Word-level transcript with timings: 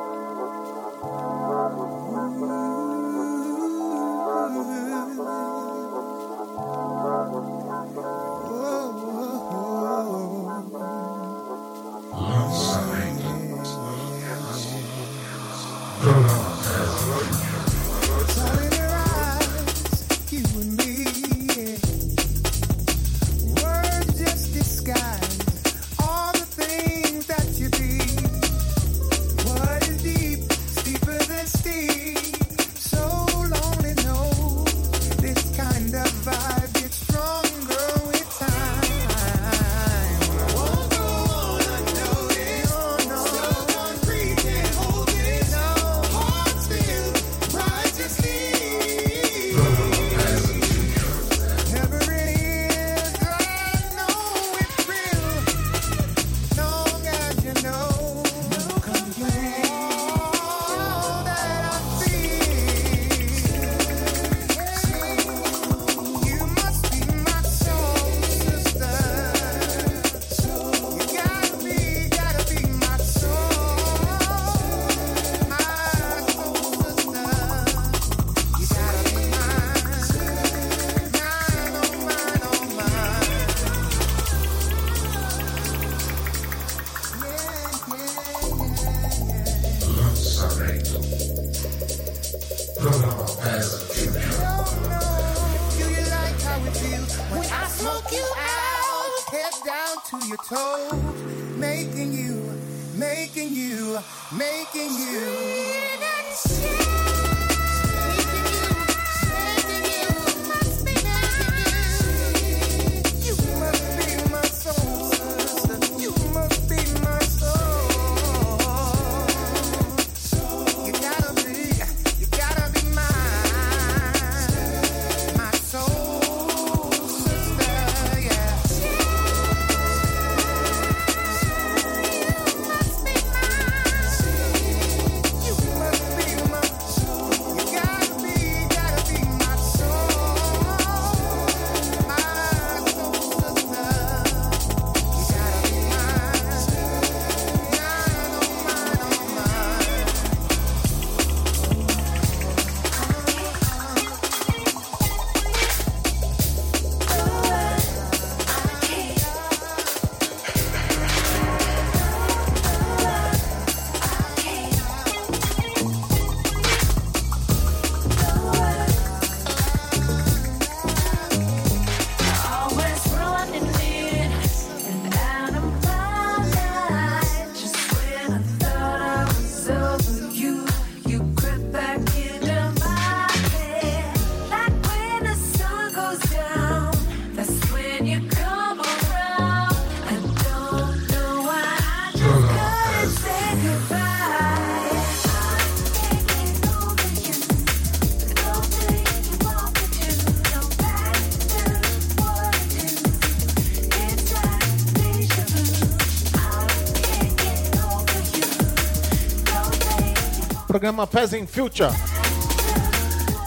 Programa 210.83 211.07
Peasant 211.07 211.47
Future. 211.47 211.93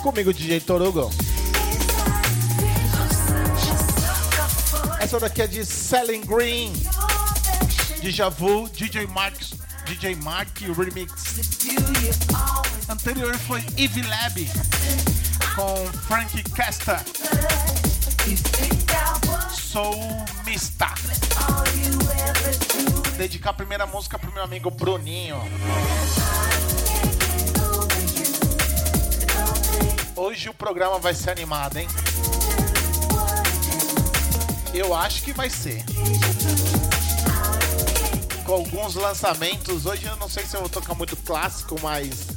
Comigo, 0.02 0.32
DJ 0.32 0.62
Torugo. 0.62 1.12
Essa 5.02 5.20
daqui 5.20 5.42
é 5.42 5.48
de 5.48 5.66
Selling 5.66 6.22
Green. 6.22 6.72
Deja 8.02 8.30
Vu, 8.30 8.70
DJ 8.70 9.06
Mark, 9.08 9.36
DJ 9.86 10.16
Mark 10.16 10.50
Remix. 10.62 11.12
Anterior 12.88 13.38
foi 13.40 13.62
Eve 13.76 14.02
Lab 14.04 14.50
com 15.58 15.92
Frank 16.08 16.42
Casta. 16.52 17.04
Sou 19.52 19.94
Mista. 20.46 20.88
Dedicar 23.18 23.50
a 23.50 23.54
primeira 23.54 23.86
música 23.86 24.18
pro 24.18 24.32
meu 24.32 24.44
amigo 24.44 24.72
Bruninho. 24.72 25.36
Hoje 30.18 30.48
o 30.48 30.54
programa 30.54 30.98
vai 30.98 31.14
ser 31.14 31.32
animado, 31.32 31.78
hein? 31.78 31.88
Eu 34.74 34.94
acho 34.94 35.22
que 35.22 35.34
vai 35.34 35.50
ser. 35.50 35.84
Com 38.46 38.54
alguns 38.54 38.96
lançamentos. 38.96 39.86
Hoje 39.86 40.06
eu 40.06 40.16
não 40.16 40.30
sei 40.30 40.46
se 40.46 40.56
eu 40.56 40.62
vou 40.62 40.70
tocar 40.70 40.96
muito 40.96 41.18
clássico, 41.18 41.76
mas. 41.82 42.28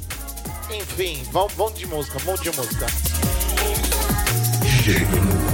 Enfim, 0.69 1.25
vamos 1.31 1.73
de 1.73 1.85
música, 1.85 2.19
vamos 2.19 2.41
de 2.41 2.51
música. 2.51 2.85
What 4.85 5.48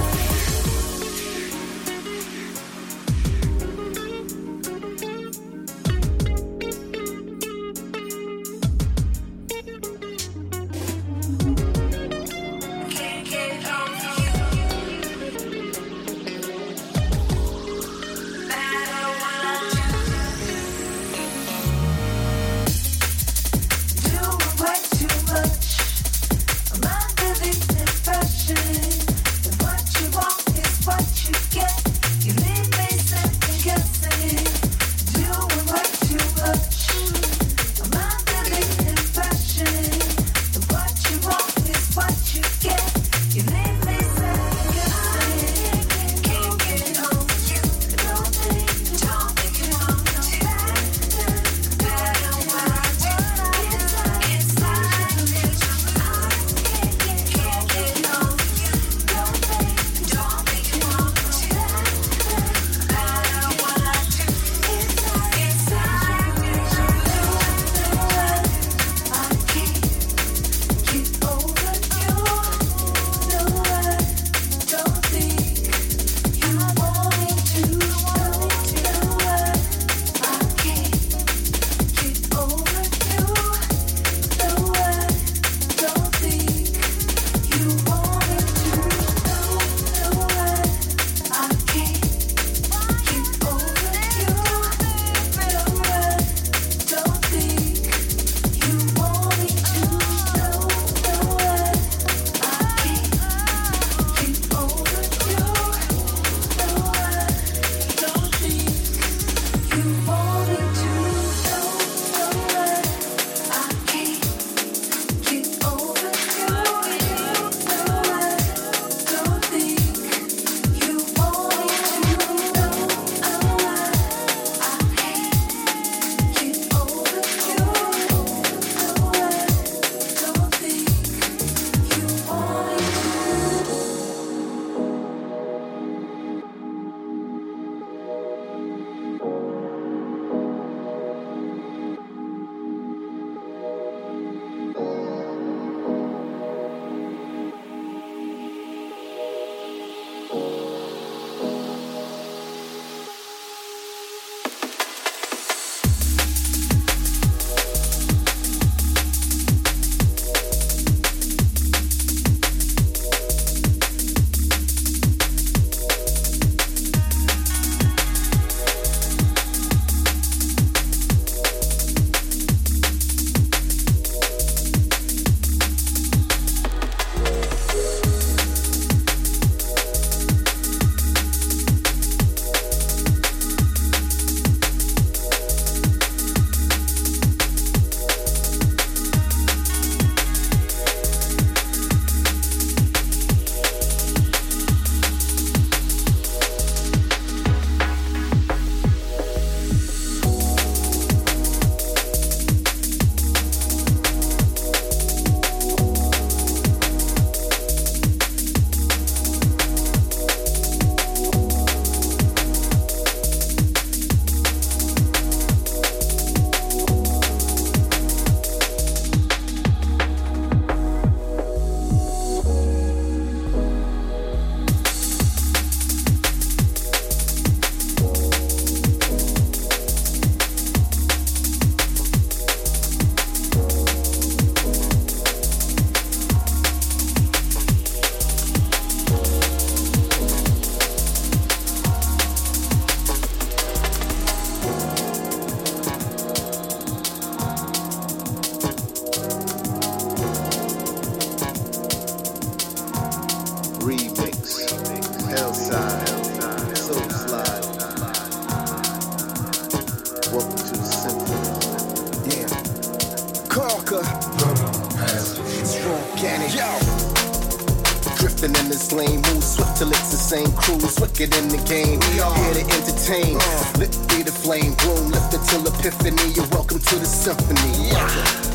Wicked 271.18 271.34
in 271.38 271.48
the 271.48 271.56
game, 271.64 271.98
we 272.12 272.20
are 272.20 272.34
here 272.34 272.52
to 272.52 272.64
entertain. 272.76 273.38
Uh. 273.40 273.78
Lit 273.78 273.90
be 274.10 274.22
the 274.22 274.30
flame, 274.30 274.74
bloom 274.74 275.10
lifted 275.10 275.40
till 275.48 275.66
epiphany. 275.66 276.32
You're 276.34 276.46
welcome 276.48 276.78
to 276.78 276.96
the 276.96 277.06
symphony. 277.06 277.88
Yeah 277.88 278.46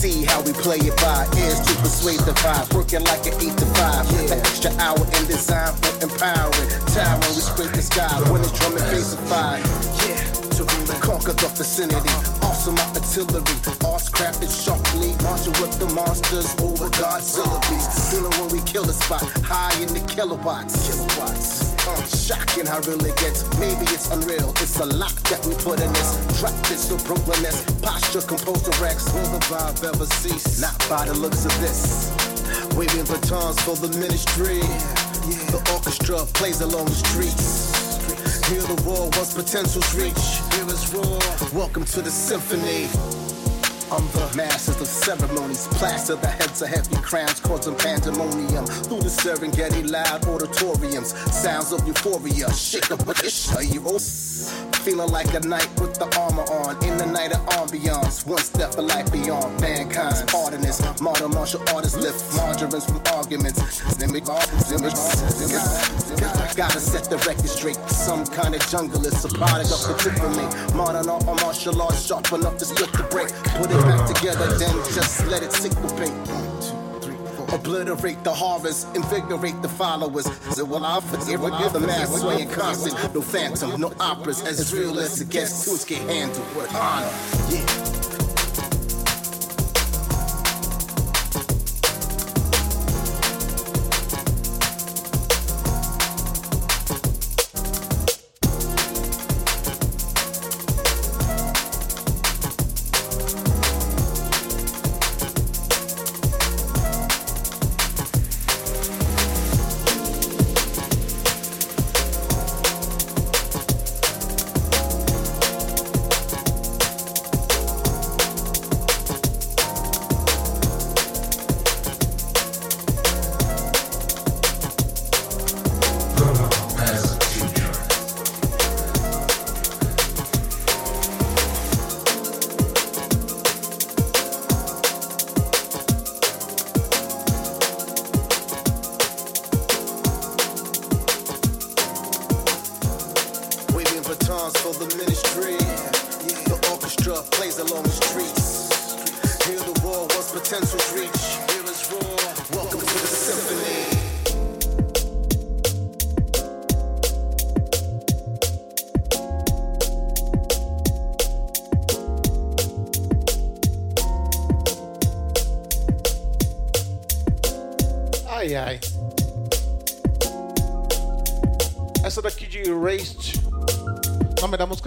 see 0.00 0.24
how 0.24 0.40
we 0.42 0.52
play 0.52 0.80
it 0.80 0.96
by 0.96 1.28
ears 1.36 1.60
to 1.60 1.74
persuade 1.84 2.20
the 2.24 2.32
vibe. 2.40 2.72
Working 2.72 3.04
like 3.04 3.26
an 3.28 3.36
8 3.36 3.52
to 3.60 3.66
5. 3.66 4.08
Yeah. 4.08 4.32
An 4.32 4.40
extra 4.40 4.72
hour 4.80 5.02
in 5.16 5.24
design 5.28 5.76
for 5.76 5.92
empowering. 6.00 6.68
Tower, 6.96 7.20
we 7.36 7.42
scrape 7.44 7.74
the 7.76 7.84
sky 7.84 8.08
when 8.32 8.40
it's 8.40 8.56
drum 8.56 8.80
and 8.80 8.86
bassified. 8.88 9.60
Yeah, 10.08 10.24
to 10.56 10.64
conquer 11.04 11.34
the 11.36 11.48
vicinity. 11.52 12.14
Awesome 12.40 12.78
artillery. 12.96 13.56
Arts 13.84 14.08
crafted 14.08 14.48
sharply. 14.48 15.12
Marching 15.22 15.56
with 15.60 15.76
the 15.78 15.88
monsters 15.92 16.48
over 16.64 16.88
Godzilla 16.96 17.60
beasts. 17.68 18.10
Feeling 18.10 18.32
when 18.40 18.48
we 18.54 18.60
kill 18.64 18.84
the 18.84 18.96
spot. 18.96 19.24
High 19.44 19.76
in 19.82 19.92
the 19.92 20.00
kilowatts. 20.08 20.76
Kilowatts. 20.88 21.49
Shocking 22.08 22.66
how 22.66 22.80
real 22.80 23.04
it 23.04 23.16
gets. 23.16 23.44
Maybe 23.58 23.84
it's 23.92 24.10
unreal. 24.10 24.50
It's 24.60 24.78
a 24.80 24.86
lot 24.86 25.14
that 25.30 25.44
we 25.46 25.54
put 25.54 25.80
in 25.80 25.92
this. 25.92 26.16
Drop 26.40 26.54
this 26.66 26.88
to 26.88 26.94
Brooklynness. 26.94 27.82
Posture 27.82 28.22
composed 28.22 28.64
to 28.66 28.82
Rex. 28.82 29.12
Will 29.12 29.22
the 29.22 29.38
vibe 29.46 29.84
ever 29.84 30.06
cease? 30.06 30.60
Not 30.60 30.78
by 30.88 31.06
the 31.06 31.14
looks 31.14 31.44
of 31.44 31.52
this. 31.60 32.12
Waving 32.76 33.04
batons 33.04 33.60
for 33.60 33.76
the 33.76 33.88
ministry. 33.98 34.60
The 35.52 35.60
orchestra 35.74 36.18
plays 36.34 36.60
along 36.60 36.86
the 36.86 36.94
streets. 36.94 37.90
Hear 38.48 38.62
the 38.62 38.82
roar 38.82 39.10
once 39.16 39.34
potentials 39.34 39.94
reach. 39.94 40.40
Hear 40.54 40.64
us 40.66 40.92
roar. 40.94 41.18
Welcome 41.52 41.84
to 41.84 42.02
the 42.02 42.10
symphony. 42.10 42.88
I'm 43.92 44.06
the 44.12 44.32
masters 44.36 44.80
of 44.80 44.86
ceremonies. 44.86 45.66
Plaster 45.66 46.14
the 46.14 46.28
heads 46.28 46.62
of 46.62 46.68
heavy 46.68 46.94
crowns, 47.02 47.40
causing 47.40 47.74
pandemonium. 47.74 48.64
Through 48.64 49.00
the 49.00 49.10
Serengeti 49.10 49.90
loud 49.90 50.24
auditoriums. 50.26 51.10
Sounds 51.34 51.72
of 51.72 51.84
euphoria. 51.86 52.52
Shake 52.54 52.92
up 52.92 53.00
a. 53.00 53.14
Are 53.56 53.62
you 53.64 53.82
Feeling 54.84 55.10
like 55.10 55.34
a 55.34 55.40
knight 55.40 55.68
with 55.80 55.94
the 55.94 56.06
armor 56.18 56.44
on. 56.62 56.82
In 56.84 56.96
the 56.98 57.06
night 57.06 57.32
of 57.32 57.44
ambiance. 57.58 58.24
One 58.26 58.38
step 58.38 58.78
of 58.78 58.84
life 58.84 59.10
beyond 59.10 59.60
mankind's 59.60 60.22
pardonness. 60.22 60.78
Modern 61.02 61.32
martial 61.32 61.60
artists 61.74 61.98
lift 61.98 62.22
margarines 62.36 62.86
from 62.86 63.02
arguments. 63.12 63.58
Gotta 66.56 66.80
set 66.80 67.08
the 67.08 67.16
record 67.18 67.48
straight. 67.48 67.76
Some 67.88 68.26
kind 68.26 68.54
of 68.54 68.60
jungle 68.68 69.06
is 69.06 69.24
a 69.24 69.28
product 69.28 69.72
of 69.72 69.80
the 69.88 69.94
tip 69.98 70.22
of 70.22 70.36
me. 70.36 70.76
Modern 70.76 71.08
art 71.08 71.26
or 71.26 71.34
martial 71.36 71.80
arts 71.80 72.06
sharp 72.06 72.30
enough 72.32 72.58
to 72.58 72.64
split 72.64 72.92
the 72.92 73.04
break. 73.04 73.28
Put 73.56 73.70
it 73.70 73.80
back 73.84 74.06
together, 74.14 74.46
then 74.58 74.74
just 74.92 75.26
let 75.26 75.42
it 75.42 75.52
sink 75.52 75.74
the 75.74 75.88
paint. 75.94 76.40
Obliterate 77.52 78.22
the 78.22 78.32
harvest, 78.32 78.94
invigorate 78.94 79.60
the 79.62 79.68
followers. 79.68 80.26
So 80.54 80.64
will 80.64 80.84
I 80.84 81.00
forgive 81.00 81.40
the 81.72 81.80
mass 81.80 82.20
swaying 82.20 82.50
constant. 82.50 83.14
No 83.14 83.22
phantom, 83.22 83.80
no 83.80 83.92
operas, 83.98 84.42
as 84.46 84.72
real 84.74 84.98
as 84.98 85.20
it 85.20 85.30
gets. 85.30 85.64
Tunes 85.64 85.84
get 85.84 86.02
handled 86.02 86.54
with 86.54 86.74
honor. 86.74 87.10
Yeah. 87.48 87.99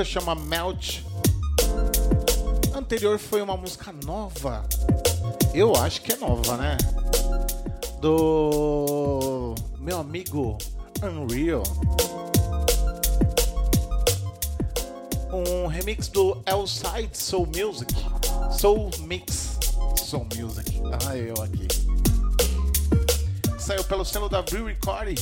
Música 0.03 0.05
chama 0.05 0.35
Melt. 0.35 0.99
A 2.73 2.77
anterior 2.77 3.17
foi 3.17 3.41
uma 3.41 3.55
música 3.55 3.93
nova. 4.05 4.63
Eu 5.53 5.75
acho 5.75 6.01
que 6.01 6.11
é 6.11 6.17
nova, 6.17 6.57
né? 6.57 6.77
Do 8.01 9.55
meu 9.79 9.99
amigo 9.99 10.57
Unreal. 11.01 11.63
Um 15.31 15.67
remix 15.67 16.09
do 16.09 16.41
Elside 16.45 17.17
Soul 17.17 17.47
Music. 17.47 17.93
Soul 18.51 18.91
Mix. 18.99 19.57
Soul 19.95 20.27
Music. 20.35 20.81
Ah, 21.07 21.15
eu 21.15 21.35
aqui. 21.41 21.67
Saiu 23.57 23.83
pelo 23.85 24.03
selo 24.03 24.27
da 24.27 24.41
Brew 24.41 24.65
Recording. 24.65 25.15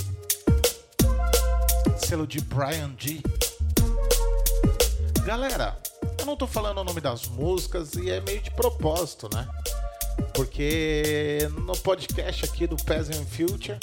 Selo 1.97 2.25
de 2.25 2.41
Brian 2.41 2.95
G. 2.97 3.21
Galera, 5.25 5.77
eu 6.17 6.25
não 6.25 6.35
tô 6.35 6.47
falando 6.47 6.79
o 6.79 6.83
nome 6.83 6.99
das 6.99 7.27
músicas 7.27 7.93
e 7.93 8.09
é 8.09 8.19
meio 8.21 8.41
de 8.41 8.49
propósito, 8.51 9.29
né? 9.31 9.47
Porque 10.33 11.47
no 11.59 11.77
podcast 11.77 12.43
aqui 12.45 12.65
do 12.65 12.75
Peasant 12.75 13.23
Future 13.27 13.77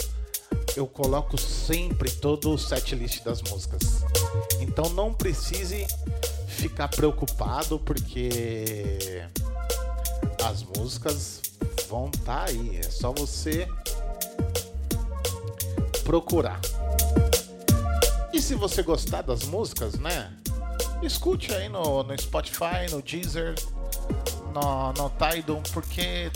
eu 0.76 0.86
coloco 0.86 1.38
sempre 1.38 2.10
todo 2.10 2.52
o 2.52 2.58
setlist 2.58 3.22
das 3.22 3.40
músicas. 3.42 4.02
Então 4.60 4.88
não 4.90 5.14
precise 5.14 5.86
ficar 6.48 6.88
preocupado 6.88 7.78
porque 7.78 9.24
as 10.44 10.64
músicas 10.64 11.40
vão 11.88 12.08
estar 12.08 12.24
tá 12.24 12.44
aí. 12.46 12.78
É 12.78 12.90
só 12.90 13.12
você 13.12 13.68
procurar. 16.02 16.60
E 18.32 18.42
se 18.42 18.56
você 18.56 18.82
gostar 18.82 19.22
das 19.22 19.44
músicas, 19.44 19.94
né? 19.94 20.32
Escute 21.02 21.54
aí 21.54 21.68
no, 21.68 22.02
no 22.02 22.20
Spotify, 22.20 22.90
no 22.90 23.00
Deezer, 23.00 23.54
no, 24.52 24.92
no 24.92 25.10
Tidal, 25.10 25.62
porque 25.72 26.30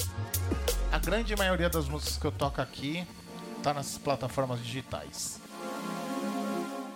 a 0.91 0.99
grande 0.99 1.35
maioria 1.37 1.69
das 1.69 1.89
músicas 1.89 2.17
que 2.17 2.25
eu 2.27 2.33
toco 2.33 2.61
aqui 2.61 3.07
tá 3.63 3.75
nas 3.75 3.99
plataformas 3.99 4.61
digitais. 4.61 5.41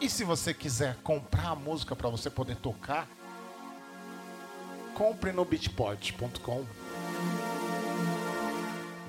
E 0.00 0.08
se 0.08 0.24
você 0.24 0.52
quiser 0.52 0.96
comprar 1.02 1.48
a 1.48 1.54
música 1.54 1.96
para 1.96 2.08
você 2.08 2.30
poder 2.30 2.56
tocar, 2.56 3.08
compre 4.94 5.32
no 5.32 5.44
beatport.com. 5.44 6.64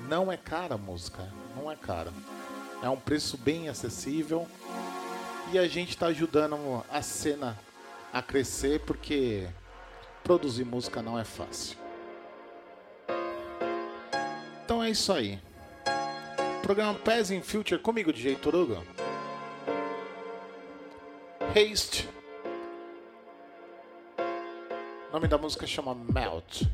Não 0.08 0.32
é 0.32 0.36
cara 0.36 0.74
a 0.74 0.78
música, 0.78 1.28
não 1.54 1.70
é 1.70 1.76
cara. 1.76 2.12
É 2.82 2.88
um 2.88 2.96
preço 2.96 3.36
bem 3.36 3.68
acessível 3.68 4.48
e 5.52 5.58
a 5.58 5.68
gente 5.68 5.90
está 5.90 6.06
ajudando 6.06 6.84
a 6.90 7.02
cena 7.02 7.56
a 8.12 8.22
crescer 8.22 8.80
porque 8.80 9.48
produzir 10.22 10.64
música 10.64 11.02
não 11.02 11.18
é 11.18 11.24
fácil. 11.24 11.76
Então 14.64 14.82
é 14.82 14.90
isso 14.90 15.12
aí. 15.12 15.40
Programa 16.62 16.98
Pés 16.98 17.30
in 17.30 17.40
Future 17.40 17.80
comigo, 17.80 18.12
DJ 18.12 18.36
Toruga. 18.36 18.82
Haste. 21.56 22.08
O 25.08 25.12
nome 25.12 25.26
da 25.26 25.38
música 25.38 25.66
chama 25.66 25.94
Melt. 25.94 26.64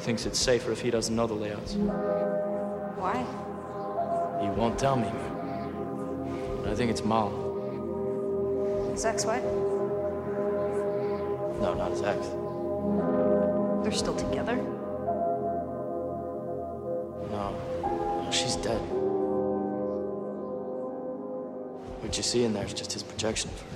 Thinks 0.00 0.26
it's 0.26 0.38
safer 0.38 0.72
if 0.72 0.80
he 0.80 0.90
doesn't 0.90 1.14
know 1.14 1.26
the 1.26 1.34
layouts. 1.34 1.74
Why? 2.96 3.24
He 4.42 4.48
won't 4.48 4.78
tell 4.78 4.96
me. 4.96 5.10
But 6.62 6.72
I 6.72 6.74
think 6.74 6.90
it's 6.90 7.04
Mal. 7.04 7.30
His 8.92 9.04
ex-wife? 9.04 9.44
No, 11.60 11.74
not 11.74 11.90
his 11.90 12.02
ex. 12.02 12.26
They're 13.82 13.92
still 13.92 14.16
together? 14.16 14.56
No. 17.30 17.54
No, 18.24 18.28
she's 18.32 18.56
dead. 18.56 18.80
What 22.00 22.16
you 22.16 22.22
see 22.22 22.44
in 22.44 22.52
there 22.54 22.64
is 22.64 22.72
just 22.72 22.92
his 22.92 23.02
projection 23.02 23.50
of 23.50 23.60
her. 23.60 23.70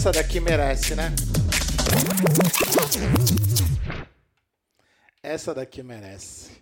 Essa 0.00 0.12
daqui 0.12 0.40
merece, 0.40 0.94
né? 0.94 1.14
Essa 5.22 5.54
daqui 5.54 5.82
merece. 5.82 6.52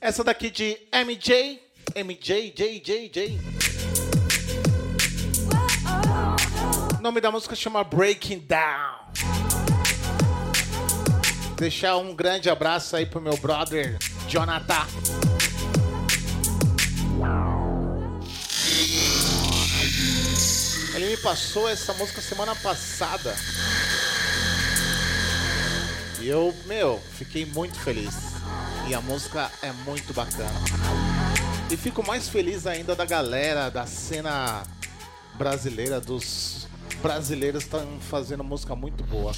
Essa 0.00 0.24
daqui 0.24 0.50
de 0.50 0.76
MJ. 0.92 1.62
MJ, 1.94 2.52
J, 2.56 2.82
J, 2.84 3.08
J. 3.08 3.38
O 6.98 7.00
nome 7.00 7.20
da 7.20 7.30
música 7.30 7.54
chama 7.54 7.84
Breaking 7.84 8.40
Down. 8.40 9.12
Deixar 11.56 11.98
um 11.98 12.16
grande 12.16 12.50
abraço 12.50 12.96
aí 12.96 13.06
pro 13.06 13.20
meu 13.20 13.36
brother 13.36 13.96
Jonathan. 14.28 14.88
Passou 21.30 21.68
essa 21.68 21.94
música 21.94 22.20
semana 22.20 22.56
passada. 22.56 23.32
E 26.20 26.26
eu, 26.26 26.52
meu, 26.66 27.00
fiquei 27.16 27.46
muito 27.46 27.78
feliz. 27.78 28.16
E 28.88 28.94
a 28.94 29.00
música 29.00 29.48
é 29.62 29.70
muito 29.70 30.12
bacana. 30.12 30.58
E 31.70 31.76
fico 31.76 32.04
mais 32.04 32.28
feliz 32.28 32.66
ainda 32.66 32.96
da 32.96 33.04
galera 33.04 33.70
da 33.70 33.86
cena 33.86 34.64
brasileira, 35.34 36.00
dos 36.00 36.66
brasileiros 37.00 37.62
estão 37.62 38.00
fazendo 38.00 38.42
música 38.42 38.74
muito 38.74 39.04
boa. 39.04 39.32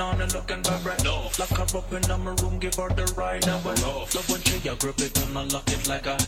On 0.00 0.14
and 0.14 0.22
on 0.22 0.22
and 0.22 0.34
looking 0.34 0.62
vibrant 0.62 1.04
Lock 1.04 1.50
her 1.50 1.78
up 1.78 1.92
in 1.92 2.00
my 2.24 2.32
room, 2.42 2.58
give 2.58 2.74
her 2.76 2.88
the 2.88 3.04
ride 3.16 3.46
now 3.46 3.60
but 3.62 3.80
Love 3.82 4.12
when 4.28 4.40
she 4.42 4.58
grip 4.58 4.98
it 4.98 5.16
and 5.22 5.36
unlock 5.36 5.68
it 5.68 5.88
like 5.88 6.06
a 6.06 6.18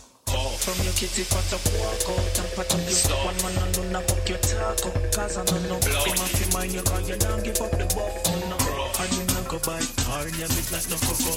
From 0.61 0.77
your 0.85 0.93
kitty 0.93 1.23
pot 1.25 1.53
up, 1.53 1.65
walk 1.81 2.05
out 2.09 2.39
and 2.39 2.49
pat 2.53 2.73
up 2.73 2.81
your 2.85 3.17
One 3.25 3.37
man 3.41 3.57
and 3.63 3.91
none 3.91 4.03
up 4.03 4.29
your 4.29 4.37
talk 4.37 4.77
Cause 5.11 5.37
I 5.37 5.45
don't 5.45 5.63
know. 5.67 5.79
Him 5.81 6.21
off 6.21 6.39
your 6.39 6.49
mind 6.53 6.73
you 6.73 6.83
cause 6.83 7.09
you 7.09 7.17
don't 7.17 7.43
give 7.43 7.61
up 7.61 7.71
the 7.71 7.85
buff 7.93 8.21
oh, 8.25 8.37
no. 8.49 8.57
And 9.01 9.11
you 9.17 9.25
not 9.33 9.45
go 9.49 9.57
buy 9.65 9.81
car 10.05 10.27
in 10.27 10.33
your 10.37 10.49
midnight 10.53 10.87
no 10.89 10.97
cocoa 11.01 11.33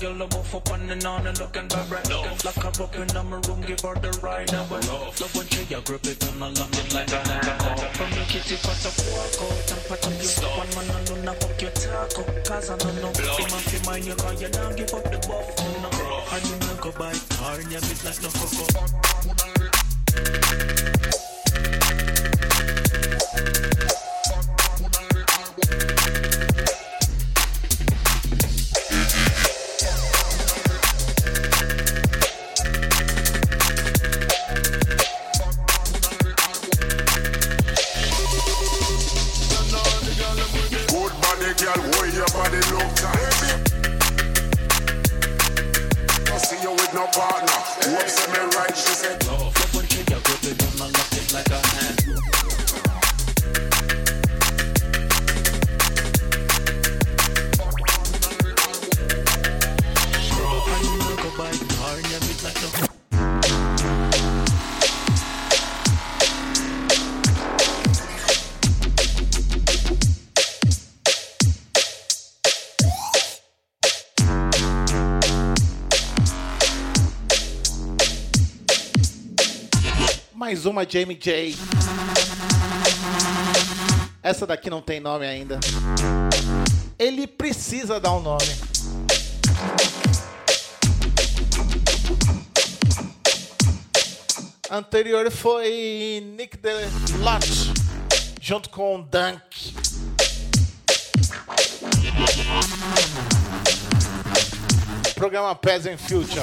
girl 0.00 0.22
I'm 0.22 0.30
off 0.30 0.54
up 0.54 0.70
on 0.70 0.90
and 0.90 1.04
on 1.04 1.26
and 1.26 1.38
looking 1.38 1.68
bad 1.68 1.90
right. 1.90 2.08
Lock 2.44 2.54
her 2.54 2.82
up 2.82 2.94
in 2.94 3.30
my 3.30 3.36
room, 3.48 3.60
give 3.62 3.80
her 3.80 3.94
the 3.94 4.18
ride. 4.22 4.52
Now 4.52 4.66
I 4.70 4.80
love, 4.86 5.20
love 5.20 5.34
when 5.34 5.46
she 5.48 5.74
a 5.74 5.80
grip 5.80 6.06
it 6.06 6.22
and 6.24 6.42
I 6.42 6.48
lock 6.48 6.72
it 6.72 6.94
like 6.94 7.12
a 7.12 7.20
hand. 7.28 7.96
From 7.96 8.10
me 8.10 8.24
kitty 8.28 8.56
fat 8.56 8.86
up, 8.86 8.94
walk 9.10 9.38
out 9.42 9.72
and 9.72 9.82
pat 9.88 10.06
up 10.06 10.12
your 10.12 10.22
stuff. 10.22 10.58
One 10.58 10.86
man 10.86 11.08
alone, 11.08 11.28
I 11.28 11.34
fuck 11.34 11.62
your 11.62 11.70
up. 11.98 12.46
Cause 12.46 12.70
I 12.70 12.76
don't 12.76 13.02
know. 13.02 13.12
See 13.12 13.42
my 13.42 13.58
fi 13.58 13.90
mind 13.90 14.04
you 14.04 14.14
cause 14.14 14.42
you 14.42 14.48
now 14.50 14.72
give 14.72 14.94
up 14.94 15.04
the 15.04 15.18
buff. 15.26 15.46
No. 15.82 15.90
And 16.30 16.44
you 16.46 16.56
know 16.58 16.76
go 16.80 16.92
by 16.92 17.12
car 17.36 17.58
and 17.58 17.72
you 17.72 17.80
miss 17.80 18.04
like 18.04 18.22
no 18.22 18.28
cocoa. 18.28 19.07
Mais 80.58 80.66
uma 80.66 80.84
Jamie 80.84 81.14
J. 81.16 81.54
Essa 84.20 84.44
daqui 84.44 84.68
não 84.68 84.82
tem 84.82 84.98
nome 84.98 85.24
ainda. 85.24 85.60
Ele 86.98 87.28
precisa 87.28 88.00
dar 88.00 88.12
um 88.12 88.20
nome. 88.20 88.44
Anterior 94.68 95.30
foi 95.30 96.24
Nick 96.36 96.56
DeLotte 96.56 97.72
junto 98.40 98.68
com 98.70 99.00
Dunk. 99.00 99.76
Programa 105.14 105.54
Peasant 105.54 105.98
Future. 105.98 106.42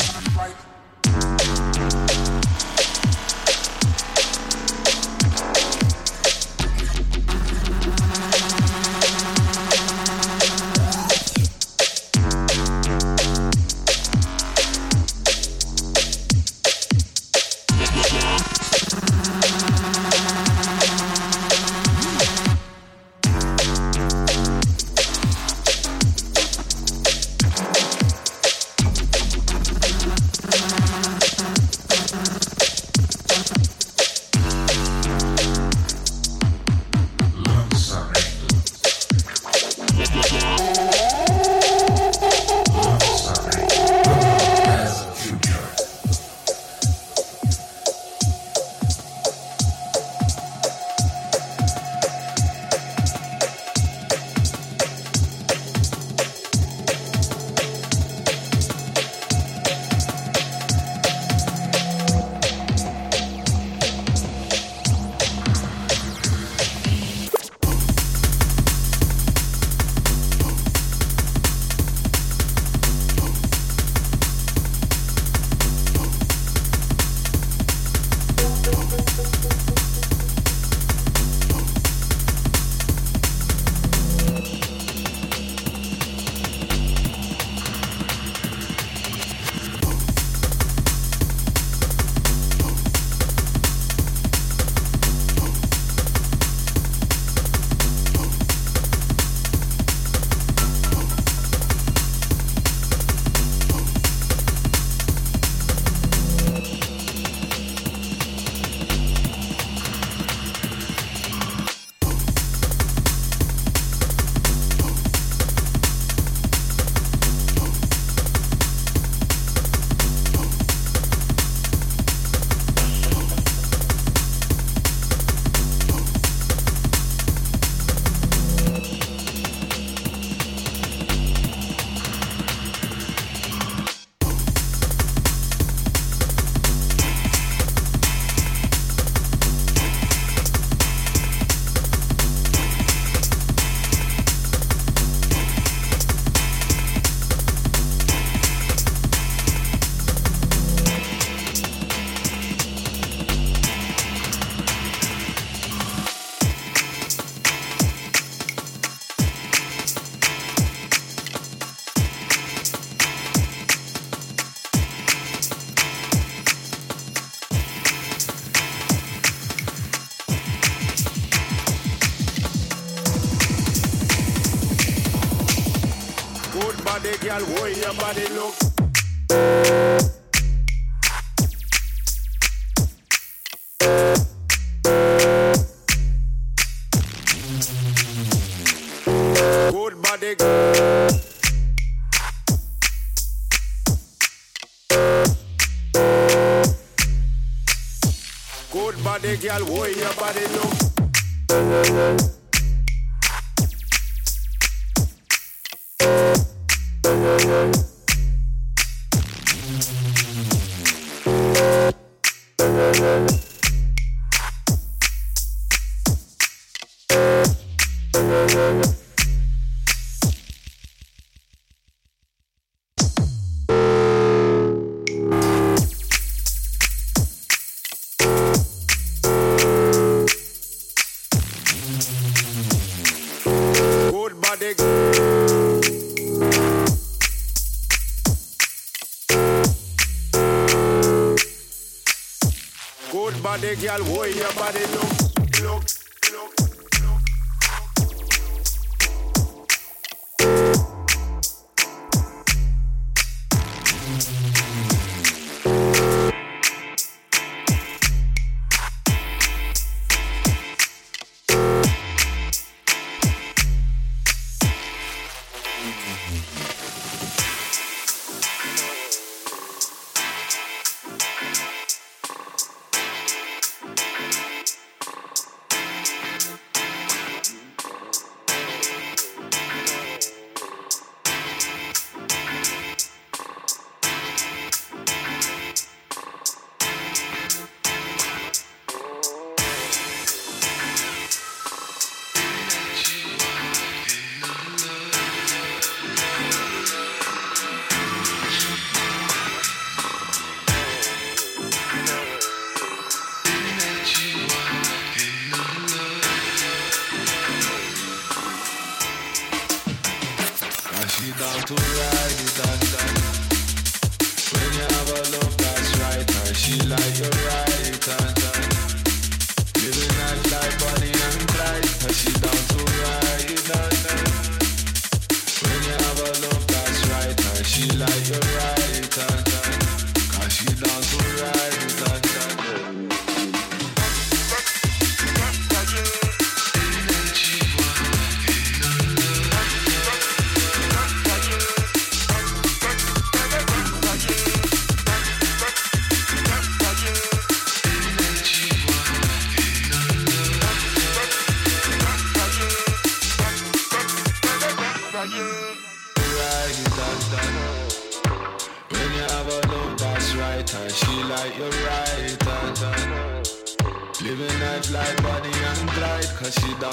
girl, 199.46 199.64
where 199.66 199.92
your 199.92 200.14
body 200.16 200.48
look? 200.48 202.35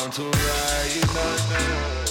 down 0.02 0.10
to 0.10 0.22
right. 0.22 1.04
Uh, 1.14 2.06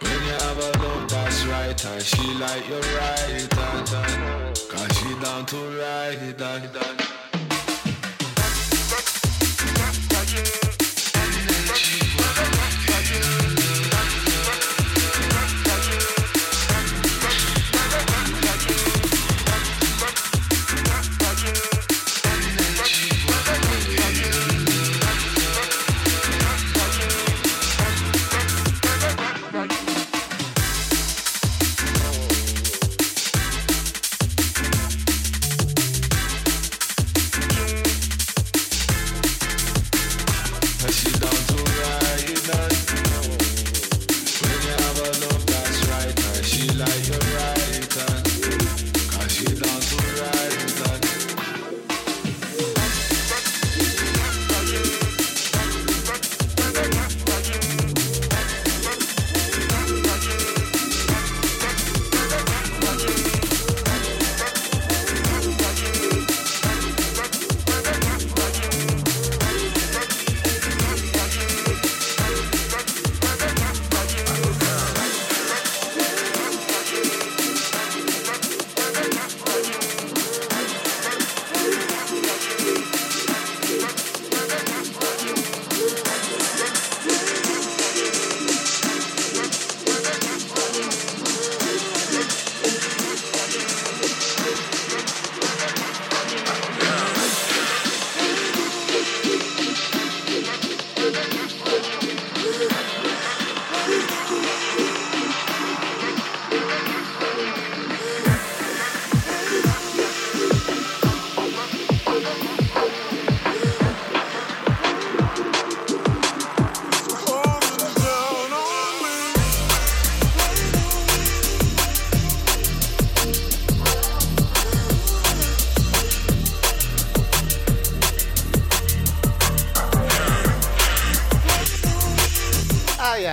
when 0.00 0.12
you 0.12 0.32
have 0.32 0.58
a 0.58 0.78
love 0.82 1.08
that's 1.10 1.44
right, 1.44 1.84
and 1.84 2.02
she 2.02 2.34
like 2.34 2.66
your 2.68 2.80
right, 2.80 3.48
uh, 3.58 3.84
uh, 3.92 4.54
cause 4.68 4.98
she 4.98 5.14
down 5.20 5.44
to 5.46 5.56
right. 5.78 7.15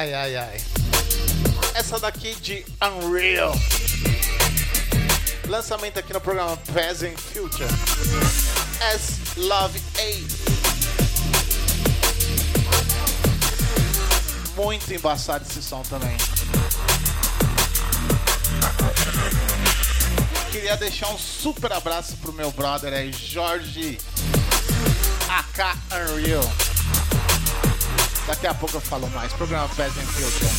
Ai, 0.03 0.13
ai, 0.13 0.35
ai. 0.35 0.57
Essa 1.73 1.97
daqui 1.97 2.35
de 2.35 2.65
Unreal. 2.81 3.53
Lançamento 5.47 5.97
aqui 5.97 6.11
no 6.11 6.19
programa 6.19 6.57
Present 6.57 7.17
Future. 7.17 7.69
As 8.93 9.19
Love 9.37 9.81
8. 9.97 10.43
Muito 14.57 14.93
embaçado 14.93 15.45
esse 15.49 15.63
som 15.63 15.81
também. 15.83 16.17
Queria 20.51 20.75
deixar 20.75 21.09
um 21.11 21.17
super 21.17 21.71
abraço 21.71 22.17
pro 22.17 22.33
meu 22.33 22.51
brother 22.51 22.91
aí, 22.93 23.13
Jorge 23.13 23.97
AK 25.29 25.77
Unreal. 25.93 26.62
Daqui 28.33 28.47
a 28.47 28.53
pouco 28.55 28.77
eu 28.77 28.81
falo 28.81 29.07
mais. 29.11 29.31
Programa 29.33 29.69
Present 29.75 30.07
Future. 30.07 30.49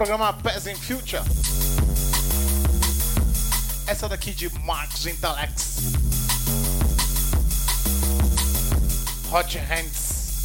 Programa 0.01 0.33
Peasant 0.33 0.77
Future. 0.77 1.21
Essa 3.85 4.09
daqui 4.09 4.31
de 4.31 4.49
Marcos 4.61 5.05
Intelex. 5.05 5.77
Hot 9.31 9.59
Hands. 9.59 10.41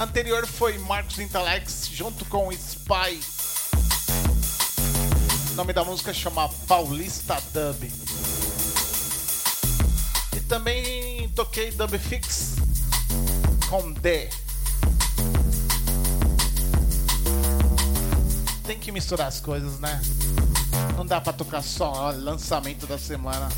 Anterior 0.00 0.44
foi 0.48 0.76
Marcos 0.78 1.20
Intelex 1.20 1.90
junto 1.92 2.24
com 2.24 2.50
Spy. 2.50 3.20
O 5.52 5.54
nome 5.54 5.72
da 5.72 5.84
música 5.84 6.12
chama 6.12 6.48
Paulista 6.66 7.40
Dub. 7.52 7.84
E 10.36 10.40
também 10.48 11.28
toquei 11.36 11.70
Dub 11.70 11.96
Fix 12.00 12.56
com 13.70 13.92
D. 13.92 14.28
misturar 19.02 19.26
as 19.26 19.40
coisas, 19.40 19.80
né? 19.80 20.00
Não 20.96 21.04
dá 21.04 21.20
pra 21.20 21.32
tocar 21.32 21.60
só 21.60 22.12
lançamento 22.12 22.86
da 22.86 22.96
semana. 22.96 23.48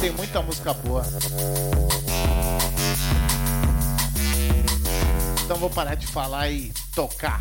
Tem 0.00 0.10
muita 0.10 0.42
música 0.42 0.74
boa. 0.74 1.04
Então 5.44 5.56
vou 5.56 5.70
parar 5.70 5.94
de 5.94 6.06
falar 6.08 6.50
e 6.50 6.72
tocar. 6.94 7.40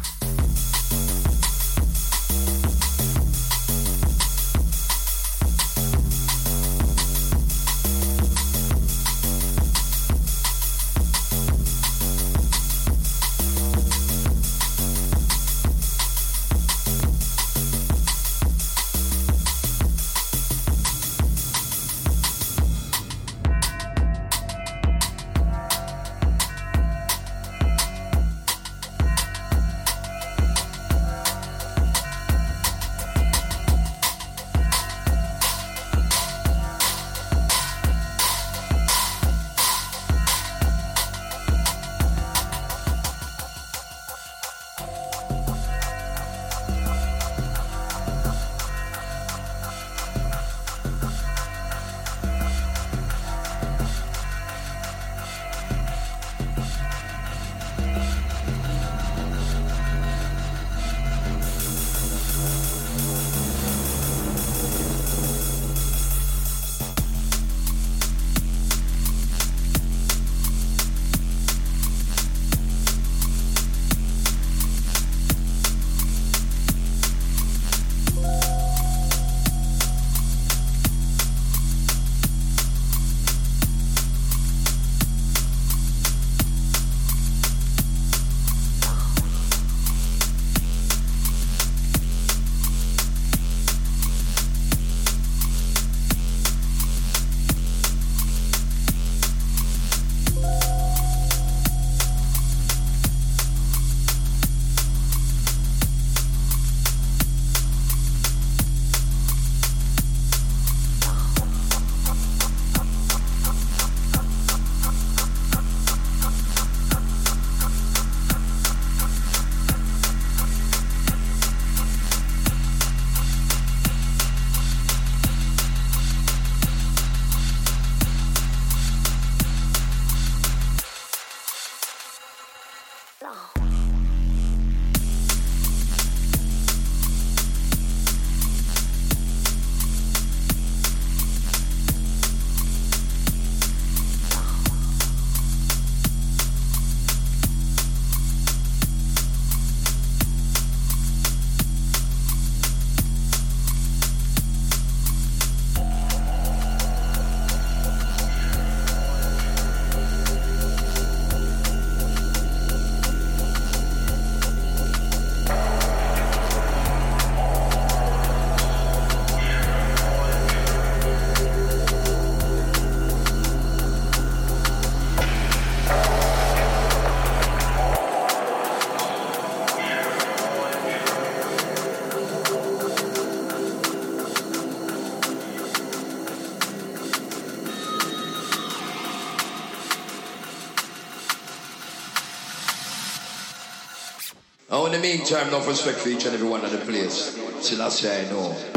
In 194.94 195.02
the 195.02 195.08
meantime, 195.08 195.48
enough 195.48 195.68
respect 195.68 196.00
for 196.00 196.10
each 196.10 196.26
and 196.26 196.34
every 196.34 196.48
one 196.48 196.66
of 196.66 196.72
the 196.72 196.78
place. 196.80 197.36
Till 197.62 197.82
I 197.82 197.90
say 197.90 198.28
I 198.28 198.30
know. 198.30 198.71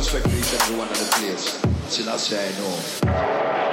Respect 0.00 0.26
each 0.28 0.52
and 0.52 0.62
every 0.62 0.78
one 0.78 0.88
of 0.88 0.98
the 0.98 1.04
place. 1.12 1.60
Still 1.88 2.08
I 2.08 2.16
say 2.16 2.48
I 2.48 2.58
know. 2.58 3.69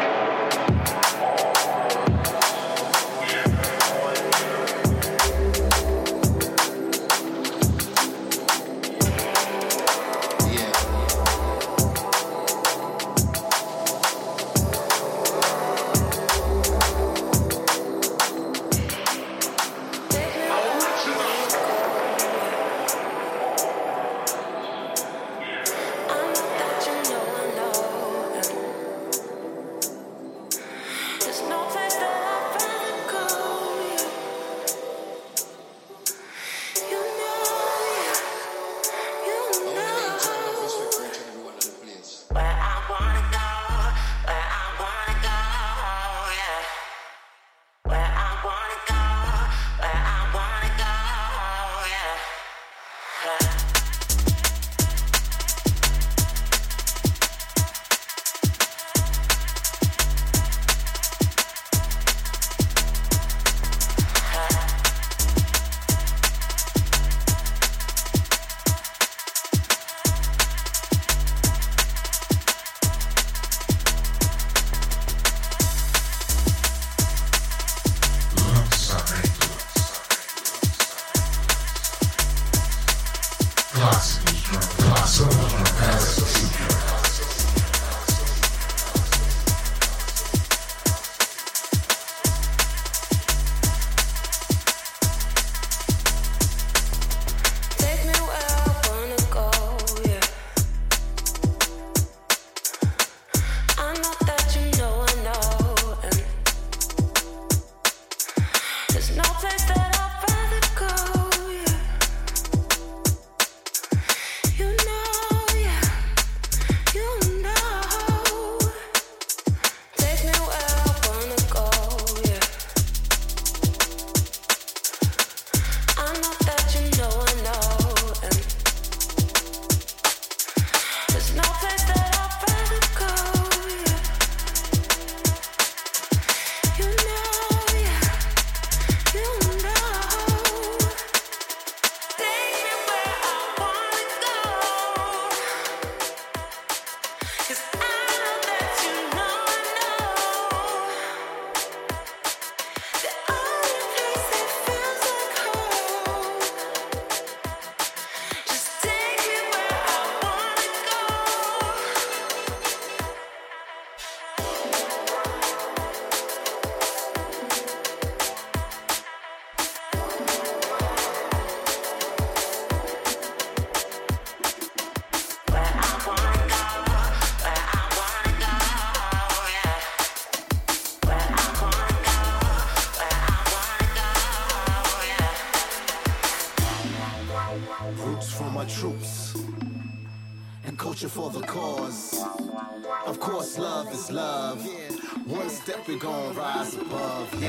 We 195.88 195.96
gon' 195.96 196.36
rise 196.36 196.76
above. 196.76 197.34
Yeah, 197.42 197.48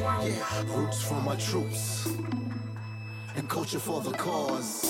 yeah, 0.00 0.24
yeah. 0.24 0.76
Roots 0.76 1.02
for 1.02 1.14
my 1.14 1.34
troops 1.36 2.06
and 3.36 3.48
culture 3.48 3.78
for 3.78 4.02
the 4.02 4.10
cause. 4.12 4.84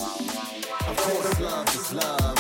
Of 0.89 0.97
course, 0.97 1.41
love 1.41 1.69
is 1.69 1.93
love. 1.93 2.39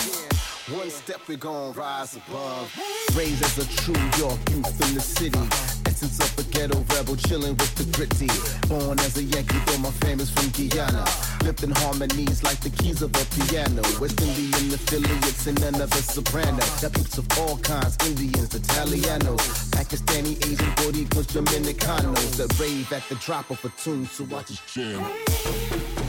One 0.76 0.90
step 0.90 1.20
we 1.28 1.36
gon' 1.36 1.72
rise 1.72 2.16
above. 2.16 2.72
Raised 3.14 3.44
as 3.44 3.58
a 3.58 3.66
true 3.82 3.94
York 4.18 4.38
youth 4.50 4.88
in 4.88 4.94
the 4.94 5.00
city. 5.00 5.38
Essence 5.86 6.18
of 6.18 6.38
a 6.38 6.47
ghetto 6.58 6.84
rebel, 6.94 7.16
chilling 7.16 7.56
with 7.56 7.74
the 7.76 7.86
gritty. 7.96 8.26
Born 8.66 8.98
as 9.00 9.16
a 9.16 9.22
Yankee, 9.22 9.60
though 9.66 9.78
my 9.78 9.90
fame 10.02 10.18
is 10.20 10.30
from 10.30 10.48
Guyana. 10.50 11.04
Lifting 11.44 11.70
harmonies 11.70 12.42
like 12.42 12.60
the 12.60 12.70
keys 12.70 13.00
of 13.00 13.14
a 13.14 13.24
piano. 13.36 13.82
West 14.00 14.20
Indian 14.20 14.74
affiliates 14.74 15.46
and 15.46 15.60
none 15.60 15.80
of 15.80 15.92
a 15.92 16.02
soprano. 16.02 16.64
Got 16.82 16.92
peeps 16.94 17.18
of 17.18 17.26
all 17.38 17.58
kinds, 17.58 17.96
Indians, 18.06 18.50
Italianos, 18.50 19.44
Pakistani, 19.70 20.34
Asian, 20.44 20.72
Boricuas, 20.80 21.28
Dominicanos. 21.36 22.36
That 22.38 22.50
rave 22.58 22.92
at 22.92 23.08
the 23.08 23.14
drop 23.16 23.50
of 23.50 23.64
a 23.64 23.70
tune, 23.80 24.06
so 24.06 24.24
watch 24.24 24.50
us 24.50 24.60
jam. 24.72 26.07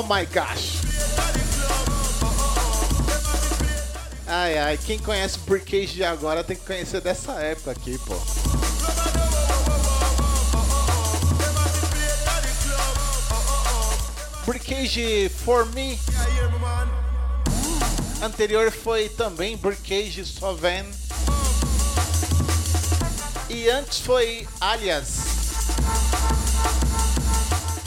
Oh 0.00 0.02
my 0.02 0.24
gosh. 0.24 0.80
Ai, 4.26 4.56
ai, 4.56 4.78
quem 4.78 4.98
conhece 4.98 5.36
o 5.36 5.40
Brickage 5.42 5.92
de 5.92 6.02
agora 6.02 6.42
tem 6.42 6.56
que 6.56 6.64
conhecer 6.64 7.02
dessa 7.02 7.32
época 7.32 7.72
aqui, 7.72 7.98
pô. 7.98 8.14
Brickage 14.46 15.28
For 15.44 15.66
Me. 15.66 16.00
Anterior 18.22 18.72
foi 18.72 19.10
também 19.10 19.54
Brickage 19.58 20.24
Soven. 20.24 20.86
E 23.50 23.68
antes 23.68 24.00
foi 24.00 24.48
Alias. 24.62 25.18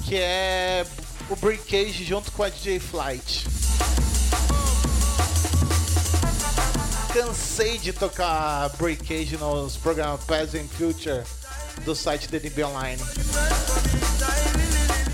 Que 0.05 0.17
é 0.17 0.85
o 1.33 1.35
Brickage 1.35 2.03
junto 2.03 2.31
com 2.31 2.43
a 2.43 2.49
DJ 2.49 2.79
Flight. 2.79 3.47
Cansei 7.11 7.79
de 7.79 7.91
tocar 7.91 8.69
Breakage 8.77 9.37
nos 9.37 9.75
programas 9.75 10.23
Past 10.25 10.55
and 10.55 10.67
Future 10.67 11.23
do 11.83 11.95
site 11.95 12.27
da 12.27 12.37
NB 12.37 12.63
Online. 12.63 13.01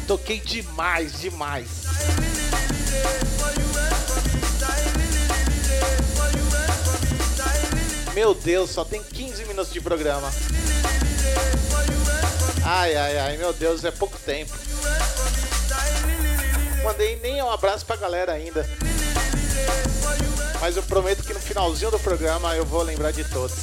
Toquei 0.07 0.41
demais, 0.41 1.21
demais. 1.21 1.69
Meu 8.13 8.33
Deus, 8.33 8.71
só 8.71 8.83
tem 8.83 9.01
15 9.01 9.45
minutos 9.45 9.71
de 9.71 9.79
programa. 9.79 10.29
Ai, 12.65 12.95
ai, 12.95 13.17
ai, 13.19 13.37
meu 13.37 13.53
Deus, 13.53 13.85
é 13.85 13.91
pouco 13.91 14.17
tempo. 14.19 14.68
Mandei 16.89 17.19
nem 17.21 17.39
um 17.43 17.51
abraço 17.51 17.85
pra 17.85 17.95
galera 17.95 18.31
ainda. 18.31 18.67
Mas 20.59 20.75
eu 20.75 20.81
prometo 20.81 21.23
que 21.23 21.35
no 21.35 21.39
finalzinho 21.39 21.91
do 21.91 21.99
programa 21.99 22.55
eu 22.55 22.65
vou 22.65 22.81
lembrar 22.81 23.11
de 23.11 23.23
todos. 23.25 23.53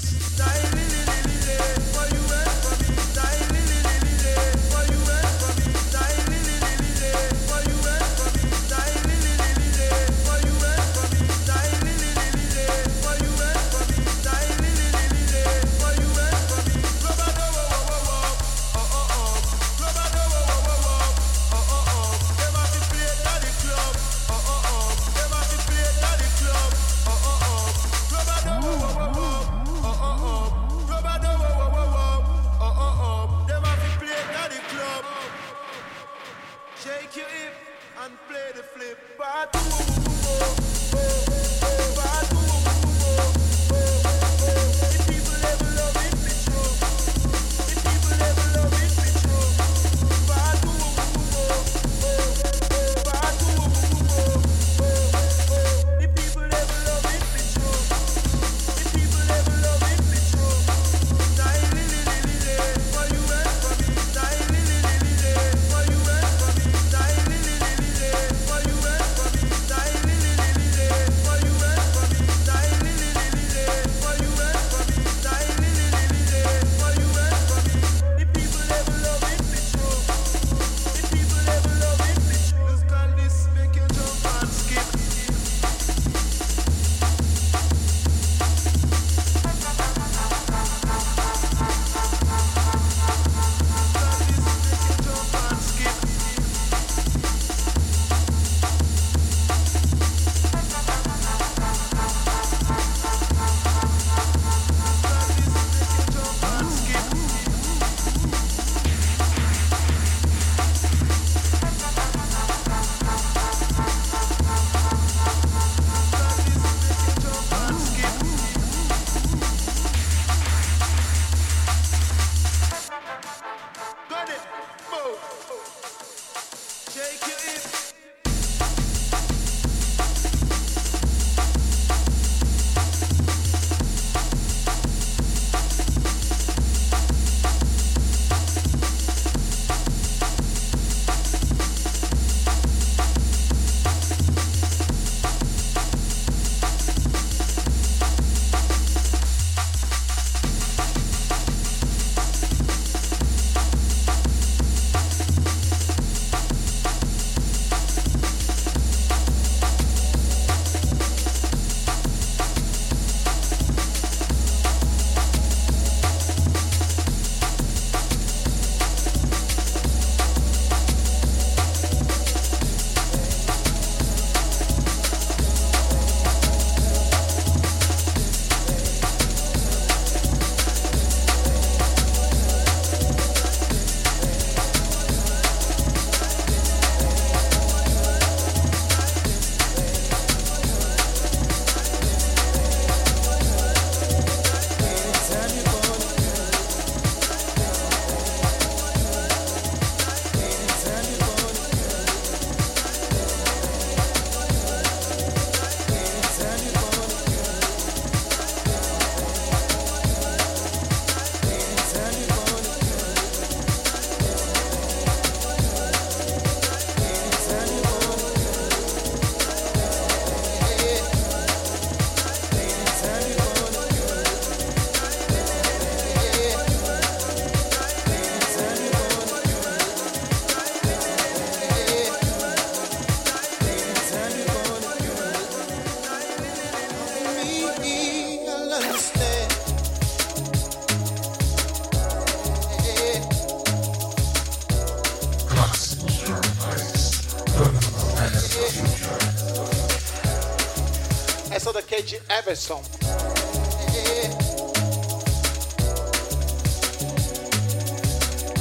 Essa 251.76 251.82
daqui 251.82 251.94
é 251.96 252.00
de 252.00 252.22
Everson. 252.30 252.82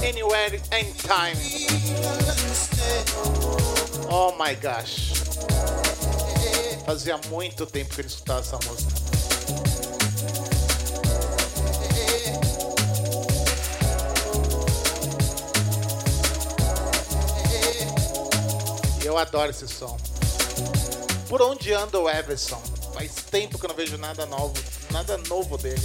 Anywhere, 0.04 0.62
anytime. 0.74 1.38
Oh 4.10 4.34
my 4.38 4.54
gosh. 4.56 5.14
Fazia 6.86 7.18
muito 7.30 7.66
tempo 7.66 7.96
que 7.96 8.02
não 8.02 8.08
escutava 8.08 8.42
essa 8.42 8.60
música. 8.68 8.92
Eu 19.06 19.18
adoro 19.18 19.52
esse 19.52 19.70
som. 19.70 19.96
Por 21.30 21.42
onde 21.42 21.72
anda 21.72 21.98
o 21.98 22.10
Everson? 22.10 22.75
Faz 23.08 23.26
tempo 23.30 23.60
que 23.60 23.66
eu 23.66 23.70
não 23.70 23.76
vejo 23.76 23.98
nada 23.98 24.26
novo, 24.26 24.54
nada 24.92 25.18
novo 25.30 25.58
dele. 25.58 25.82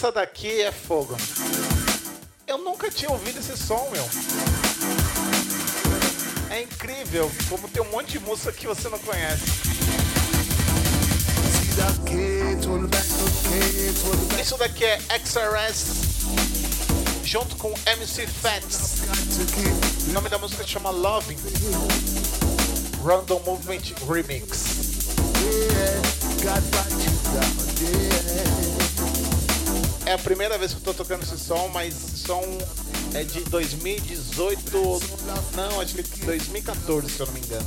Essa 0.00 0.12
daqui 0.12 0.62
é 0.62 0.72
fogo. 0.72 1.14
Eu 2.46 2.56
nunca 2.56 2.90
tinha 2.90 3.10
ouvido 3.10 3.38
esse 3.38 3.54
som, 3.54 3.86
meu. 3.92 4.02
É 6.48 6.62
incrível 6.62 7.30
como 7.50 7.68
tem 7.68 7.82
um 7.82 7.90
monte 7.90 8.12
de 8.12 8.20
música 8.20 8.50
que 8.50 8.66
você 8.66 8.88
não 8.88 8.98
conhece. 9.00 9.42
Isso 14.40 14.56
daqui 14.56 14.86
é 14.86 14.98
XRS 15.22 15.84
junto 17.22 17.56
com 17.56 17.74
MC 17.84 18.26
Fats. 18.26 19.02
O 20.08 20.12
nome 20.12 20.30
da 20.30 20.38
música 20.38 20.66
chama 20.66 20.88
Loving. 20.88 21.36
Random 23.04 23.40
Movement 23.40 23.82
Remix. 24.08 24.64
É 30.10 30.14
a 30.14 30.18
primeira 30.18 30.58
vez 30.58 30.72
que 30.72 30.78
eu 30.78 30.82
tô 30.82 30.92
tocando 30.92 31.22
esse 31.22 31.38
som, 31.38 31.68
mas 31.68 31.94
esse 31.94 32.26
som 32.26 32.42
é 33.14 33.22
de 33.22 33.42
2018. 33.42 35.00
Não, 35.54 35.80
acho 35.80 35.94
que 35.94 36.00
é 36.00 36.26
2014, 36.26 37.08
se 37.08 37.20
eu 37.20 37.26
não 37.26 37.32
me 37.32 37.38
engano. 37.38 37.64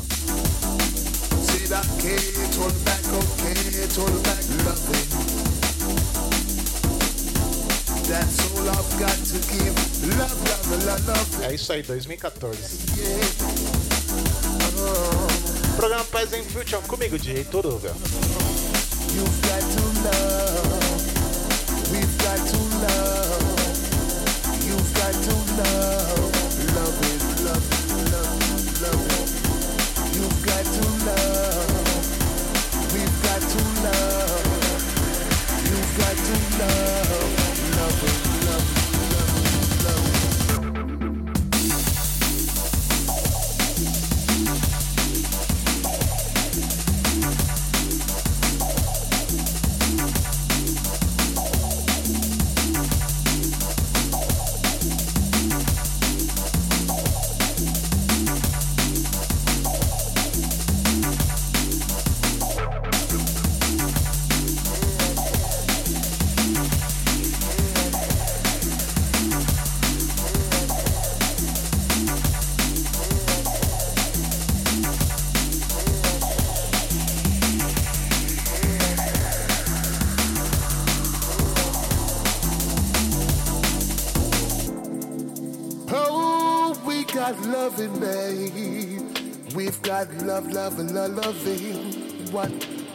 É 11.44 11.54
isso 11.56 11.72
aí, 11.72 11.82
2014. 11.82 12.60
Programa 15.78 16.04
Pés 16.04 16.34
em 16.34 16.44
Future 16.44 16.82
comigo, 16.90 17.18
DJ 17.18 17.46
Toruga. 17.46 17.96
You've 19.16 19.42
got 19.48 19.62
to 19.62 19.84
love. 20.04 20.73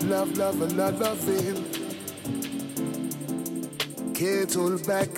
Love, 0.09 0.39
love, 0.39 0.63
and 0.63 0.77
love, 0.77 1.01
loving. 1.01 1.65
Can't 4.15 4.55
hold 4.55 4.87
back 4.87 5.09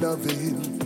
loving. 0.00 0.78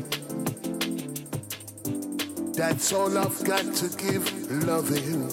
That's 2.52 2.92
all 2.92 3.16
I've 3.16 3.44
got 3.44 3.74
to 3.74 3.88
give 3.96 4.24
loving. 4.66 5.28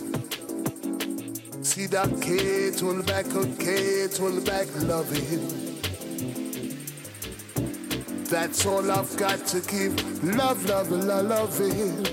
See 1.64 1.88
that 1.88 2.10
can't 2.22 2.80
hold 2.80 3.06
back, 3.06 3.26
oh, 3.32 3.46
can't 3.60 4.18
hold 4.18 4.46
back 4.46 4.68
loving. 4.82 5.72
That's 8.26 8.66
all 8.66 8.90
I've 8.90 9.16
got 9.18 9.46
to 9.48 9.60
give. 9.60 10.24
Love, 10.24 10.66
love, 10.66 10.90
love, 10.90 11.26
loving. 11.26 12.04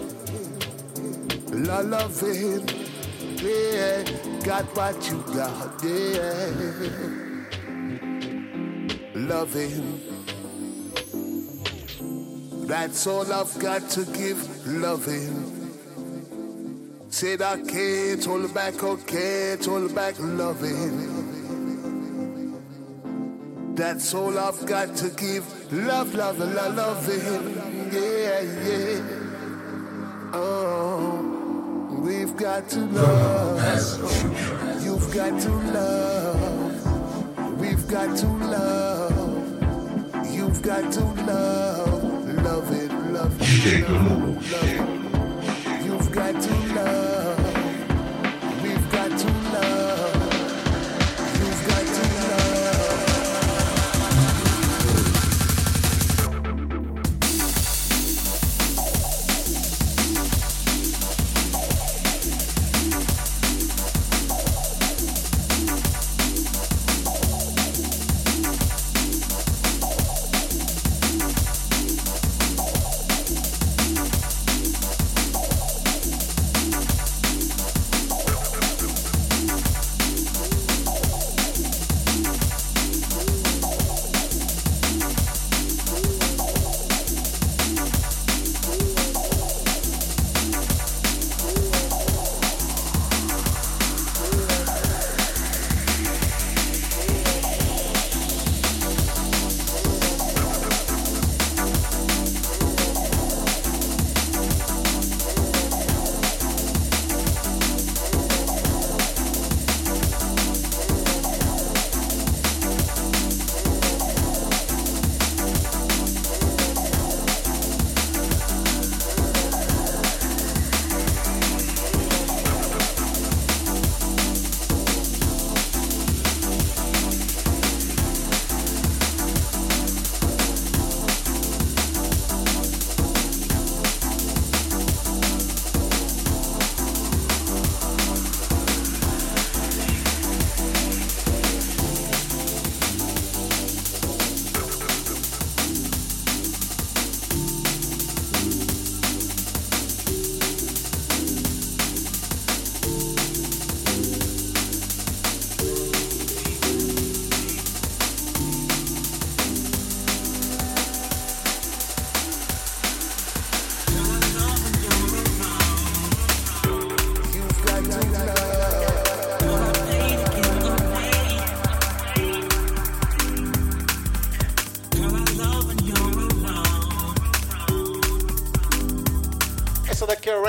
Love, 1.65 1.87
loving. 1.87 2.69
Yeah, 3.41 4.03
got 4.45 4.65
what 4.77 5.09
you 5.09 5.23
got. 5.33 5.68
Yeah. 5.83 6.51
Loving. 9.15 10.01
That's 12.67 13.07
all 13.07 13.33
I've 13.33 13.59
got 13.61 13.89
to 13.91 14.05
give. 14.07 14.67
Loving. 14.67 15.55
Said 17.11 17.43
I 17.43 17.61
can't 17.63 18.25
hold 18.25 18.53
back, 18.53 18.83
oh, 18.83 18.97
can't 18.97 19.65
hold 19.65 19.95
back 19.95 20.17
loving. 20.19 21.29
That's 23.77 24.13
all 24.15 24.37
I've 24.37 24.67
got 24.67 24.97
to 24.97 25.11
give. 25.11 25.47
Love, 25.73 26.13
love, 26.15 26.39
love, 26.41 26.75
loving. 26.75 27.55
Yeah, 27.93 28.41
yeah. 28.43 29.01
Oh, 30.33 32.01
we've 32.03 32.37
got 32.37 32.69
to 32.71 32.81
love. 32.81 34.58
You've 35.09 35.17
got 35.17 35.41
to 35.41 35.49
love. 35.49 37.59
We've 37.59 37.89
got 37.89 38.15
to 38.19 38.27
love. 38.27 40.27
You've 40.31 40.61
got 40.61 40.93
to 40.93 41.01
love. 41.01 42.05
Love 42.45 42.71
it, 42.73 42.93
love 42.93 43.41
it, 43.41 43.89
love 43.89 43.89
it, 43.89 43.89
love 43.89 44.65
it. 44.65 44.81
You've 45.87 46.13
got 46.13 46.39
to 46.43 46.58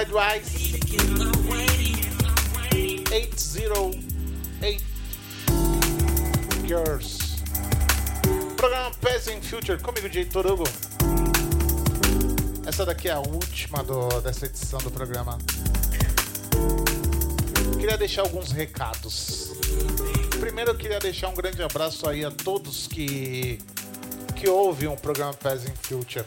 daqui 0.10 0.98
é 0.98 1.04
o 1.04 1.22
Red 1.52 2.10
Wise 2.74 3.04
808 3.12 4.84
Girls. 6.68 7.20
Programa 8.58 8.92
Peasant 9.02 9.42
Future 9.44 9.80
comigo, 9.80 10.10
Jay 10.10 10.26
Torugo. 10.26 10.64
Essa 12.66 12.86
daqui 12.86 13.08
é 13.08 13.12
a 13.12 13.20
última 13.20 13.84
do, 13.84 14.08
dessa 14.22 14.48
edição 14.48 14.80
do 14.80 14.90
programa. 14.90 15.38
Queria 17.80 17.98
deixar 17.98 18.24
alguns 18.24 18.52
recados. 18.52 19.52
Primeiro 20.40 20.72
eu 20.72 20.76
queria 20.76 21.00
deixar 21.00 21.30
um 21.30 21.36
grande 21.36 21.62
abraço 21.62 22.10
aí 22.10 22.26
a 22.26 22.32
todos 22.32 22.88
que 22.88 23.60
que 24.36 24.48
ouvem 24.48 24.88
o 24.88 24.96
programa 24.96 25.34
Peasant 25.34 25.76
Future. 25.82 26.26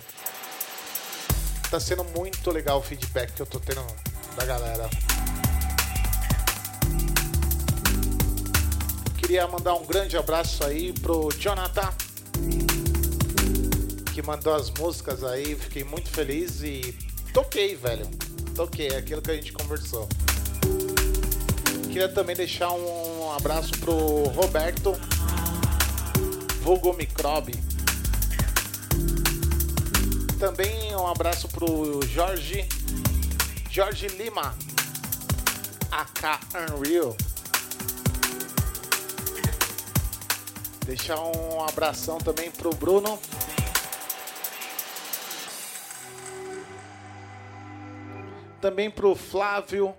Tá 1.73 1.81
sendo 1.81 2.05
muito 2.05 2.51
legal 2.51 2.81
o 2.81 2.83
feedback 2.83 3.33
que 3.33 3.41
eu 3.41 3.47
tô 3.47 3.59
tendo 3.59 3.83
da 4.37 4.45
galera. 4.45 4.91
Queria 9.17 9.49
mandar 9.49 9.77
um 9.77 9.87
grande 9.87 10.15
abraço 10.19 10.63
aí 10.65 10.93
pro 10.93 11.31
Jonathan, 11.31 11.91
que 14.13 14.21
mandou 14.21 14.53
as 14.53 14.71
músicas 14.73 15.25
aí. 15.25 15.57
Fiquei 15.57 15.83
muito 15.83 16.11
feliz 16.11 16.61
e 16.63 16.95
toquei, 17.33 17.75
velho. 17.75 18.07
Toquei, 18.55 18.89
é 18.89 18.99
aquilo 18.99 19.23
que 19.23 19.31
a 19.31 19.35
gente 19.35 19.55
conversou. 19.55 20.07
Queria 21.85 22.11
também 22.11 22.37
deixar 22.37 22.71
um 22.71 23.33
abraço 23.33 23.71
pro 23.81 24.25
Roberto, 24.25 24.93
vulgo 26.61 26.93
Microbe. 26.93 27.72
Também 30.43 30.93
um 30.97 31.07
abraço 31.07 31.47
pro 31.47 32.05
Jorge, 32.05 32.67
Jorge 33.71 34.09
Lima, 34.09 34.57
AK 35.89 36.41
Unreal. 36.69 37.17
Deixar 40.85 41.21
um 41.21 41.63
abração 41.63 42.19
também 42.19 42.51
pro 42.51 42.71
Bruno. 42.71 43.21
Também 48.61 48.91
pro 48.91 49.15
Flávio, 49.15 49.95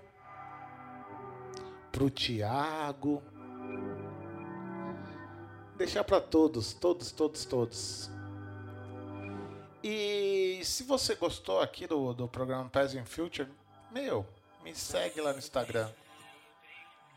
pro 1.90 2.10
Tiago. 2.10 3.22
Deixar 5.78 6.04
para 6.04 6.20
todos, 6.20 6.74
todos, 6.74 7.10
todos, 7.12 7.46
todos. 7.46 8.13
E 9.86 10.64
se 10.64 10.82
você 10.82 11.14
gostou 11.14 11.60
aqui 11.60 11.86
do, 11.86 12.14
do 12.14 12.26
programa 12.26 12.70
Peasant 12.70 13.04
Future, 13.04 13.46
meu, 13.92 14.26
me 14.64 14.74
segue 14.74 15.20
lá 15.20 15.30
no 15.30 15.38
Instagram. 15.38 15.90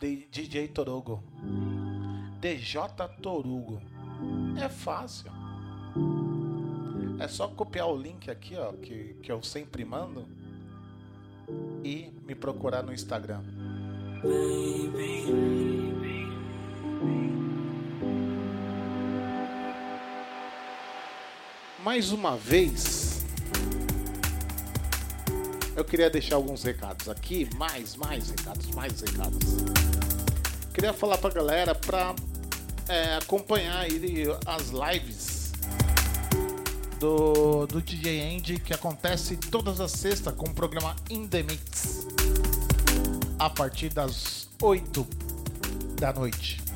DJ 0.01 0.67
Torugo. 0.67 1.23
DJ 2.41 2.81
Torugo. 3.21 3.81
É 4.61 4.67
fácil. 4.67 5.31
É 7.17 7.27
só 7.29 7.47
copiar 7.47 7.87
o 7.87 7.95
link 7.95 8.29
aqui, 8.29 8.57
ó, 8.57 8.73
que, 8.73 9.13
que 9.23 9.31
eu 9.31 9.41
sempre 9.41 9.85
mando 9.85 10.27
e 11.85 12.11
me 12.25 12.35
procurar 12.35 12.83
no 12.83 12.93
Instagram. 12.93 13.43
Mais 21.87 22.11
uma 22.11 22.35
vez, 22.35 23.23
eu 25.73 25.85
queria 25.85 26.09
deixar 26.09 26.35
alguns 26.35 26.61
recados 26.61 27.07
aqui, 27.07 27.47
mais, 27.55 27.95
mais 27.95 28.29
recados, 28.29 28.69
mais 28.71 28.99
recados. 28.99 29.55
Queria 30.73 30.91
falar 30.91 31.17
pra 31.17 31.29
galera 31.29 31.73
pra 31.73 32.13
é, 32.89 33.15
acompanhar 33.15 33.85
aí 33.85 34.25
as 34.45 34.71
lives 34.71 35.53
do, 36.99 37.65
do 37.67 37.81
DJ 37.81 38.35
Andy 38.35 38.59
que 38.59 38.73
acontece 38.73 39.37
todas 39.37 39.79
as 39.79 39.93
sextas 39.93 40.35
com 40.35 40.47
o 40.47 40.53
programa 40.53 40.93
In 41.09 41.25
The 41.25 41.43
Mix 41.43 42.05
a 43.39 43.49
partir 43.49 43.87
das 43.93 44.49
8 44.61 45.07
da 46.01 46.11
noite. 46.11 46.66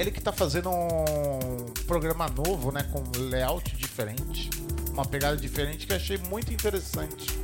Ele 0.00 0.10
que 0.10 0.18
tá 0.18 0.32
fazendo 0.32 0.70
um 0.70 1.74
programa 1.86 2.26
novo, 2.26 2.72
né, 2.72 2.82
com 2.90 3.04
layout 3.18 3.76
diferente, 3.76 4.48
uma 4.94 5.04
pegada 5.04 5.36
diferente 5.36 5.86
que 5.86 5.92
eu 5.92 5.96
achei 5.96 6.16
muito 6.16 6.50
interessante. 6.50 7.38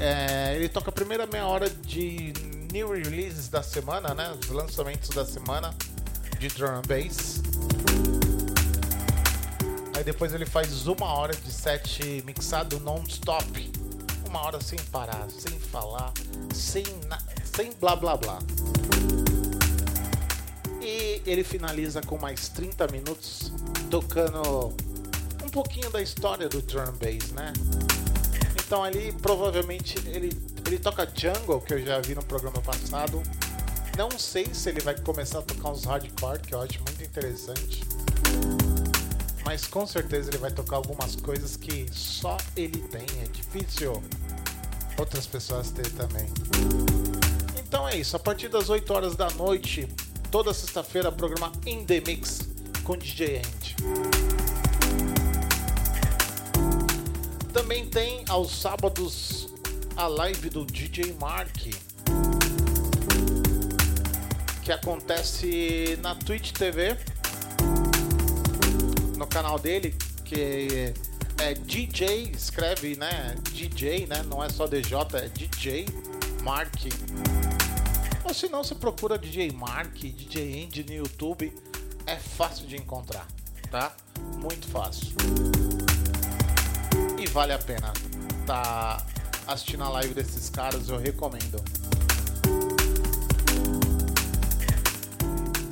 É, 0.00 0.56
ele 0.56 0.68
toca 0.68 0.90
a 0.90 0.92
primeira 0.92 1.24
meia 1.24 1.46
hora 1.46 1.70
de 1.70 2.32
new 2.72 2.90
releases 2.90 3.48
da 3.48 3.62
semana, 3.62 4.12
né, 4.12 4.36
os 4.42 4.48
lançamentos 4.48 5.10
da 5.10 5.24
semana 5.24 5.72
de 6.40 6.48
drum 6.48 6.66
and 6.66 6.82
bass. 6.82 7.40
Aí 9.96 10.02
depois 10.02 10.34
ele 10.34 10.44
faz 10.44 10.88
uma 10.88 11.14
hora 11.14 11.32
de 11.32 11.52
set 11.52 12.24
mixado 12.26 12.80
non-stop, 12.80 13.70
uma 14.28 14.40
hora 14.44 14.60
sem 14.60 14.80
parar, 14.90 15.28
sem 15.30 15.56
falar, 15.60 16.12
sem 16.52 16.82
sem 17.54 17.70
blá 17.74 17.94
blá 17.94 18.16
blá. 18.16 18.40
E 20.82 21.22
ele 21.24 21.44
finaliza 21.44 22.00
com 22.02 22.18
mais 22.18 22.48
30 22.48 22.88
minutos 22.88 23.52
tocando 23.88 24.74
um 25.44 25.48
pouquinho 25.48 25.88
da 25.90 26.02
história 26.02 26.48
do 26.48 26.60
drum 26.60 26.92
bass, 26.92 27.30
né? 27.30 27.52
Então 28.56 28.82
ali 28.82 29.12
provavelmente 29.12 29.96
ele, 30.08 30.36
ele 30.66 30.78
toca 30.78 31.08
jungle, 31.14 31.60
que 31.60 31.74
eu 31.74 31.86
já 31.86 32.00
vi 32.00 32.16
no 32.16 32.24
programa 32.24 32.60
passado. 32.60 33.22
Não 33.96 34.10
sei 34.18 34.46
se 34.52 34.70
ele 34.70 34.80
vai 34.80 34.98
começar 34.98 35.38
a 35.38 35.42
tocar 35.42 35.70
uns 35.70 35.84
hardcore, 35.84 36.40
que 36.40 36.54
eu 36.54 36.60
acho 36.62 36.80
muito 36.80 37.04
interessante. 37.04 37.84
Mas 39.44 39.66
com 39.66 39.86
certeza 39.86 40.30
ele 40.30 40.38
vai 40.38 40.50
tocar 40.50 40.76
algumas 40.76 41.14
coisas 41.14 41.56
que 41.56 41.86
só 41.92 42.36
ele 42.56 42.78
tem. 42.88 43.04
É 43.22 43.28
difícil 43.30 44.02
outras 44.98 45.26
pessoas 45.26 45.70
ter 45.70 45.88
também. 45.92 46.26
Então 47.58 47.86
é 47.86 47.96
isso. 47.96 48.16
A 48.16 48.18
partir 48.18 48.48
das 48.48 48.68
8 48.70 48.92
horas 48.92 49.14
da 49.14 49.28
noite, 49.30 49.88
toda 50.32 50.54
sexta-feira, 50.54 51.12
programa 51.12 51.52
In 51.66 51.84
The 51.84 52.00
Mix 52.00 52.48
com 52.84 52.96
DJ 52.96 53.36
End. 53.36 53.76
Também 57.52 57.86
tem 57.86 58.24
aos 58.30 58.50
sábados 58.50 59.52
a 59.94 60.06
live 60.06 60.48
do 60.48 60.64
DJ 60.64 61.14
Mark, 61.20 61.52
que 64.62 64.72
acontece 64.72 65.98
na 66.00 66.14
Twitch 66.14 66.52
TV, 66.52 66.96
no 69.18 69.26
canal 69.26 69.58
dele, 69.58 69.94
que 70.24 70.94
é 71.36 71.52
DJ, 71.52 72.30
escreve, 72.34 72.96
né? 72.96 73.36
DJ, 73.50 74.06
né? 74.06 74.22
Não 74.22 74.42
é 74.42 74.48
só 74.48 74.66
DJ, 74.66 74.96
é 75.12 75.28
DJ 75.28 75.86
Mark. 76.42 76.72
Ou 78.24 78.32
se 78.32 78.48
não, 78.48 78.62
você 78.62 78.74
procura 78.74 79.18
DJ 79.18 79.50
Mark, 79.52 79.94
DJ 79.94 80.64
Andy 80.64 80.84
no 80.84 80.92
YouTube, 80.92 81.52
é 82.06 82.16
fácil 82.16 82.66
de 82.66 82.76
encontrar, 82.76 83.26
tá? 83.70 83.94
Muito 84.40 84.66
fácil. 84.68 85.14
E 87.18 87.26
vale 87.28 87.52
a 87.52 87.58
pena 87.58 87.92
tá 88.46 89.04
assistindo 89.46 89.82
a 89.84 89.88
live 89.88 90.14
desses 90.14 90.48
caras, 90.50 90.88
eu 90.88 90.98
recomendo. 90.98 91.62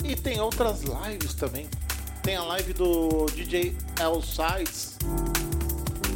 E 0.05 0.17
tem 0.17 0.41
outras 0.41 0.83
lives 0.83 1.35
também. 1.35 1.69
Tem 2.23 2.37
a 2.37 2.43
live 2.43 2.73
do 2.73 3.27
DJ 3.27 3.77
El 3.99 4.21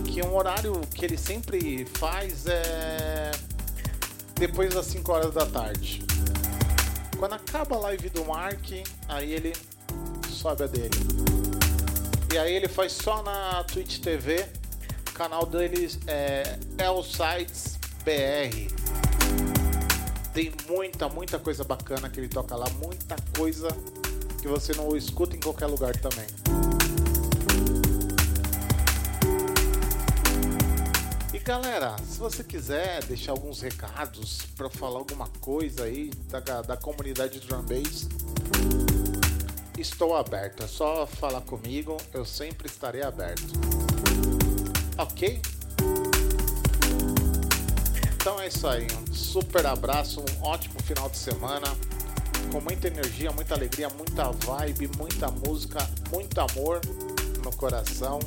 que 0.04 0.20
é 0.20 0.24
um 0.24 0.36
horário 0.36 0.80
que 0.94 1.04
ele 1.04 1.16
sempre 1.16 1.86
faz 1.98 2.46
é 2.46 3.13
depois 4.34 4.74
das 4.74 4.86
5 4.86 5.12
horas 5.12 5.34
da 5.34 5.46
tarde. 5.46 6.04
Quando 7.18 7.34
acaba 7.34 7.76
a 7.76 7.78
live 7.80 8.10
do 8.10 8.24
Mark, 8.24 8.70
aí 9.08 9.32
ele 9.32 9.52
sobe 10.28 10.64
a 10.64 10.66
dele. 10.66 10.98
E 12.32 12.38
aí 12.38 12.52
ele 12.54 12.68
faz 12.68 12.92
só 12.92 13.22
na 13.22 13.62
Twitch 13.64 14.00
TV. 14.00 14.44
O 15.08 15.12
canal 15.12 15.46
deles 15.46 15.98
é 16.06 16.58
El 16.78 17.02
Sites 17.02 17.78
BR. 18.04 18.68
Tem 20.32 20.52
muita, 20.68 21.08
muita 21.08 21.38
coisa 21.38 21.62
bacana 21.62 22.10
que 22.10 22.18
ele 22.18 22.28
toca 22.28 22.56
lá, 22.56 22.68
muita 22.70 23.14
coisa 23.36 23.68
que 24.42 24.48
você 24.48 24.74
não 24.74 24.96
escuta 24.96 25.36
em 25.36 25.40
qualquer 25.40 25.66
lugar 25.66 25.96
também. 25.96 26.63
Galera, 31.44 31.94
se 31.98 32.18
você 32.18 32.42
quiser 32.42 33.04
deixar 33.04 33.32
alguns 33.32 33.60
recados 33.60 34.46
para 34.56 34.70
falar 34.70 34.98
alguma 34.98 35.28
coisa 35.40 35.84
aí 35.84 36.10
da, 36.30 36.62
da 36.62 36.74
comunidade 36.74 37.38
Drum 37.40 37.62
Bass, 37.62 38.08
estou 39.78 40.16
aberto. 40.16 40.62
É 40.62 40.66
só 40.66 41.06
falar 41.06 41.42
comigo, 41.42 41.98
eu 42.14 42.24
sempre 42.24 42.66
estarei 42.66 43.02
aberto. 43.02 43.44
Ok? 44.96 45.42
Então 48.14 48.40
é 48.40 48.48
isso 48.48 48.66
aí. 48.66 48.86
Um 49.06 49.12
super 49.12 49.66
abraço, 49.66 50.22
um 50.22 50.46
ótimo 50.46 50.82
final 50.82 51.10
de 51.10 51.18
semana. 51.18 51.66
Com 52.50 52.60
muita 52.62 52.88
energia, 52.88 53.30
muita 53.32 53.54
alegria, 53.54 53.90
muita 53.90 54.30
vibe, 54.30 54.90
muita 54.96 55.30
música, 55.30 55.86
muito 56.10 56.40
amor 56.40 56.80
no 57.44 57.54
coração. 57.54 58.18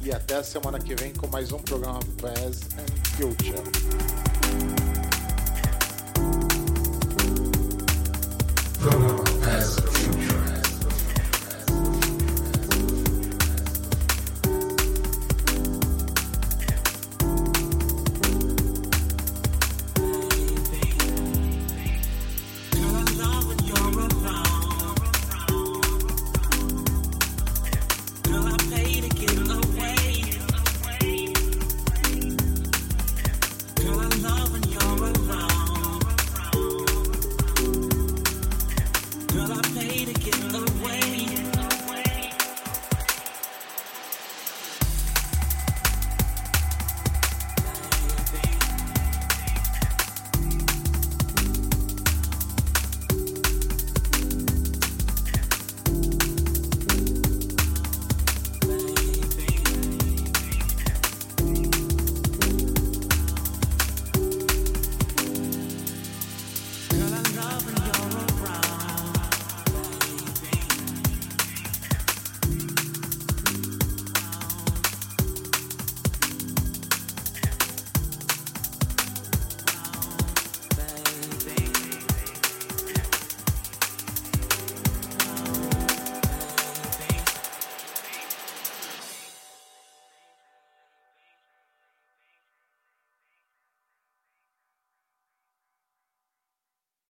E 0.00 0.12
até 0.12 0.36
a 0.36 0.44
semana 0.44 0.78
que 0.78 0.94
vem 0.94 1.12
com 1.12 1.26
mais 1.28 1.52
um 1.52 1.58
programa 1.58 2.00
Past 2.20 2.66
and 2.78 2.86
Future. 3.16 3.62
Programa 8.80 9.18